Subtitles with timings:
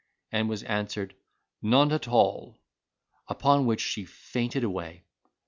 [0.31, 1.13] and was answered,
[1.61, 2.57] "None at all."
[3.27, 5.03] Upon which she fainted away.